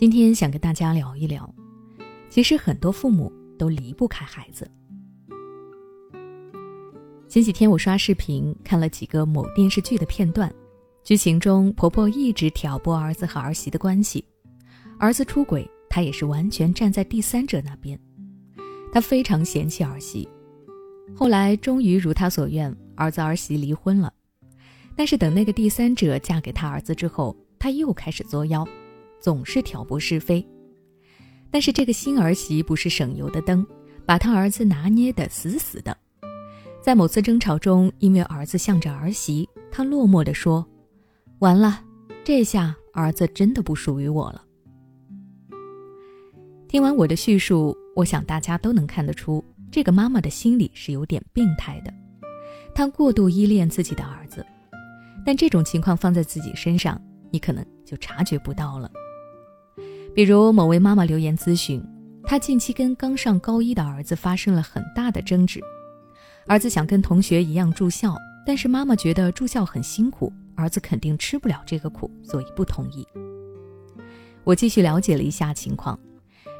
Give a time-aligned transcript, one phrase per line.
[0.00, 1.54] 今天想跟大家聊一聊，
[2.30, 4.66] 其实很多父母都离不开孩子。
[7.28, 10.50] 前几天我刷视频看了几个某电视剧的片段，
[11.04, 14.24] 剧情中婆婆一直挑拨儿子和儿媳的关系，
[14.98, 18.00] 儿子出轨，她也是完全站在第三者那边，
[18.90, 20.26] 她非常嫌弃儿媳。
[21.14, 24.10] 后来终于如她所愿，儿子儿媳离婚了，
[24.96, 28.66] 但是等那个第三者嫁给他儿子之后，她又开始作妖。
[29.20, 30.44] 总是挑拨是非，
[31.50, 33.66] 但是这个新儿媳不是省油的灯，
[34.06, 35.96] 把他儿子拿捏得死死的。
[36.80, 40.66] 在某次争吵中，因为儿子向着儿媳，他落寞地说
[41.40, 41.84] ：“完了，
[42.24, 44.42] 这下儿子真的不属于我了。”
[46.66, 51.92] 听完我的叙述，我想大家都能看得出，这个妈妈的心里是有点病态的。
[52.74, 54.46] 她过度依恋自己的儿子，
[55.26, 56.98] 但这种情况放在自己身上，
[57.30, 58.90] 你可能就察觉不到了。
[60.14, 61.82] 比如某位妈妈留言咨询，
[62.24, 65.60] 她近期跟刚上高一的儿子发生了很大的争执。
[66.46, 73.06] 儿子想跟同学一样住校，但是妈妈觉得住校很辛苦，儿子肯定吃不了这个苦，所以不同意。
[74.42, 75.98] 我继续了解了一下情况，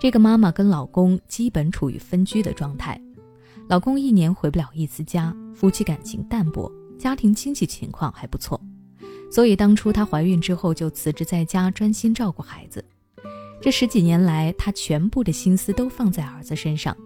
[0.00, 3.00] 这个妈妈跟老公基本处于分居的状态，
[3.68, 8.60] 老公一年回不了一次家，夫妻感情淡薄，家庭经济情况还不错，
[9.30, 12.84] 所以当初她怀孕之后就辞职在家，专心照顾孩子。
[13.60, 16.96] 这十几年来，她全部的心思都放在儿子身上。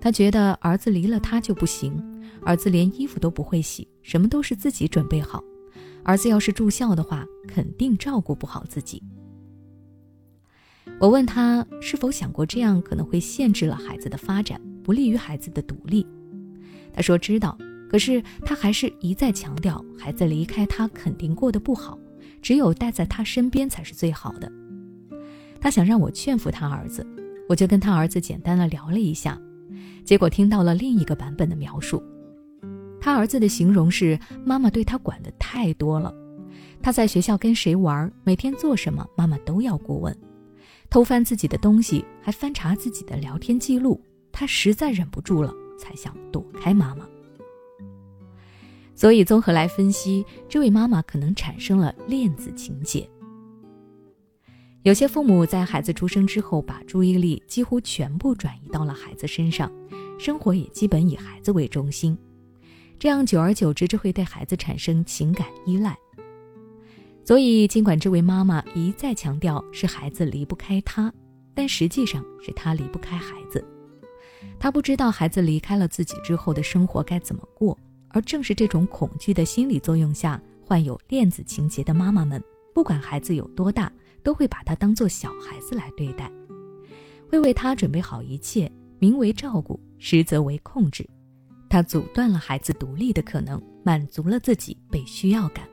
[0.00, 2.02] 她觉得儿子离了她就不行，
[2.42, 5.42] 儿子连衣服都不会洗，什么都是自己准备好。
[6.04, 9.02] 儿子要是住校的话，肯定照顾不好自己。
[11.00, 16.06] 我问她是否想过这样可能会限制了孩子的发展，不利于孩子的独立。
[16.94, 17.58] 她说知道，
[17.90, 21.98] 可是她还是一再强调，孩子离开她肯定过得不好，
[22.40, 24.50] 只有待在他身边才是最好的。
[25.60, 27.06] 他想让我劝服他儿子，
[27.48, 29.40] 我就跟他儿子简单的聊了一下，
[30.04, 32.02] 结果听到了另一个版本的描述。
[33.00, 36.12] 他儿子的形容是妈妈对他管的太多了，
[36.82, 40.16] 他在学校跟谁玩，每天做什么，妈妈都要过问，
[40.90, 44.00] 偷翻自己的东西，还翻查自己的聊天记录，
[44.32, 47.06] 他实在忍不住了，才想躲开妈妈。
[48.94, 53.08] 所以综合来分析，这位妈妈可能产生了恋子情节。
[54.86, 59.68] 有些父母在孩子出生之后，把注意力几乎全部转移到了孩子身上，
[60.16, 62.16] 生活也基本以孩子为中心，
[62.96, 65.98] 这样久而久之就会对孩子产生情感依赖。
[67.24, 71.12] 所以，尽管这位妈妈一再强调是孩子离不开她，
[71.52, 73.64] 但实际上是她离不开孩子。
[74.56, 77.76] 她不知道孩子离开了自己之后的生活该怎么过，
[78.10, 82.40] 而正是这种恐惧的心理作用下，患有恋子情节的妈妈们，
[82.72, 83.90] 不管孩子有多大。
[84.26, 86.28] 都会把他当做小孩子来对待，
[87.30, 91.08] 会为他准备好一切，名为照顾，实则为控制。
[91.70, 95.64] 他阻断了孩子独立的可能，满足了自己被需要感。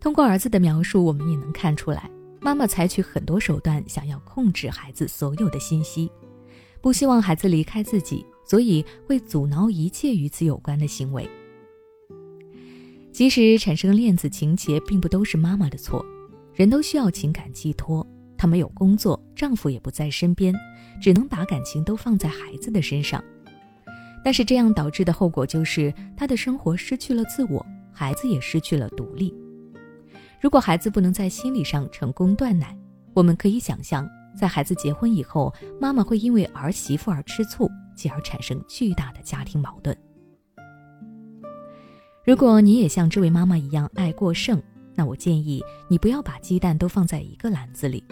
[0.00, 6.10] 通过儿子的描述，我们也能看出来，妈妈采取很多手段想要控制孩子所有的信息，
[6.80, 11.30] 不希望孩子离开自己，所以会阻挠一切与此有关的行为。
[13.12, 16.04] 即使产生恋子情节，并不都是妈妈的错。
[16.54, 18.06] 人都需要情感寄托，
[18.36, 20.54] 她没有工作，丈夫也不在身边，
[21.00, 23.22] 只能把感情都放在孩子的身上。
[24.24, 29.34] 但是这样导致的后果就是她的生活失去了自我，孩子也失去了独立。
[30.40, 32.76] 如果孩子不能在心理上成功断奶，
[33.14, 39.96] 我们可以想象，在孩子结婚以后，妈妈会因为儿媳妇而吃醋，继而产生巨大的家庭矛盾。
[42.24, 44.62] 如果你也像这位妈妈一样爱过剩，
[44.94, 48.02] 那我建议你不要把鸡蛋都放在一个篮子里，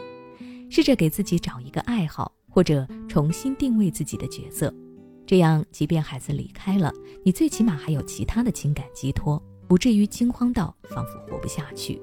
[0.69, 4.72] 试着给自己找一个爱好，或者重新定位自己的角色，
[5.26, 6.93] 这样即便孩子离开了，
[7.25, 12.00] 你最起码还有其他的情感寄托，不至于惊慌到仿佛活不下去。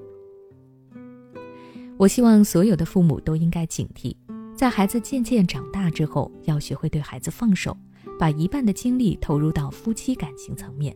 [1.97, 4.15] 我希望所有的父母都应该警惕，
[4.55, 7.75] 在孩子渐渐长大之后，要学会对孩子放手，
[8.17, 10.95] 把一半的精力投入到夫妻感情层面。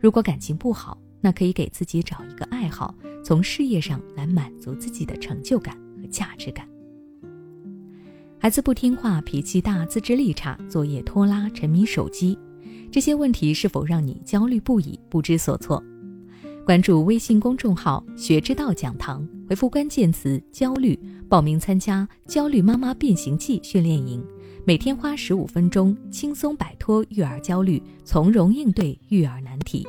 [0.00, 2.94] 如果感情不好，那可以给自己找一个爱好，
[3.24, 6.68] 从事业上来满足自己的成就感和价值感。
[8.38, 12.38] 孩子不听话、脾气大、自制力差、作业拖拉、沉迷手机，
[12.90, 15.82] 这些问题是否让你焦虑不已、不知所措？
[16.64, 20.96] 关注微信公众号“学之道讲堂”，回复关键词“焦虑”，
[21.28, 24.22] 报名参加《焦虑妈妈变形记》训练营，
[24.64, 29.84] 每天花十五分钟，轻松摆脱育儿焦虑，从容应对育儿难题。